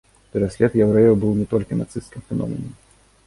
[0.35, 2.73] Пераслед яўрэяў быў не толькі нацысцкім феноменам.